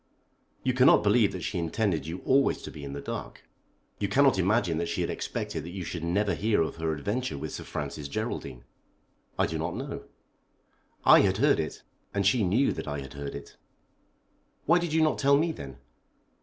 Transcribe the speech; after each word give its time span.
You 0.63 0.73
cannot 0.73 1.03
believe 1.03 1.31
that 1.31 1.43
she 1.43 1.59
intended 1.59 2.07
you 2.07 2.23
always 2.25 2.63
to 2.63 2.71
be 2.71 2.83
in 2.83 2.93
the 2.93 3.01
dark. 3.01 3.43
You 3.99 4.07
cannot 4.07 4.39
imagine 4.39 4.79
that 4.79 4.87
she 4.89 5.01
had 5.01 5.11
expected 5.11 5.63
that 5.63 5.69
you 5.75 5.83
should 5.83 6.03
never 6.03 6.33
hear 6.33 6.59
of 6.63 6.77
her 6.77 6.91
adventure 6.91 7.37
with 7.37 7.51
Sir 7.53 7.63
Francis 7.65 8.07
Geraldine." 8.07 8.63
"I 9.37 9.45
do 9.45 9.59
not 9.59 9.75
know." 9.75 10.05
"I 11.05 11.19
had 11.19 11.37
heard 11.37 11.59
it, 11.59 11.83
and 12.15 12.25
she 12.25 12.43
knew 12.43 12.73
that 12.73 12.87
I 12.87 13.01
had 13.01 13.13
heard 13.13 13.35
it." 13.35 13.57
"Why 14.65 14.79
did 14.79 14.91
you 14.91 15.03
not 15.03 15.19
tell 15.19 15.37
me, 15.37 15.51
then?" 15.51 15.77